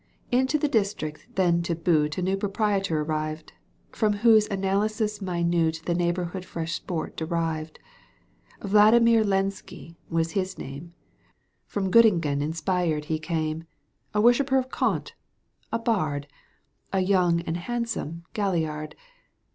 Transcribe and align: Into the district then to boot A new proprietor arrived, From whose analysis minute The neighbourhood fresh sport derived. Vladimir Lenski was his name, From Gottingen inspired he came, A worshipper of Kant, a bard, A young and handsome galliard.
Into 0.31 0.57
the 0.57 0.67
district 0.67 1.27
then 1.35 1.61
to 1.61 1.75
boot 1.75 2.17
A 2.17 2.23
new 2.23 2.35
proprietor 2.35 3.01
arrived, 3.01 3.53
From 3.91 4.13
whose 4.13 4.47
analysis 4.49 5.21
minute 5.21 5.83
The 5.85 5.93
neighbourhood 5.93 6.43
fresh 6.43 6.73
sport 6.73 7.15
derived. 7.15 7.77
Vladimir 8.63 9.23
Lenski 9.23 9.97
was 10.09 10.31
his 10.31 10.57
name, 10.57 10.95
From 11.67 11.91
Gottingen 11.91 12.41
inspired 12.41 13.05
he 13.13 13.19
came, 13.19 13.65
A 14.15 14.19
worshipper 14.21 14.57
of 14.57 14.71
Kant, 14.71 15.13
a 15.71 15.77
bard, 15.77 16.25
A 16.91 17.01
young 17.01 17.41
and 17.41 17.57
handsome 17.57 18.23
galliard. 18.33 18.95